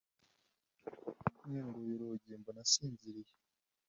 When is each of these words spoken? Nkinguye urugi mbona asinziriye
Nkinguye 1.37 1.91
urugi 1.95 2.31
mbona 2.39 2.59
asinziriye 2.65 3.33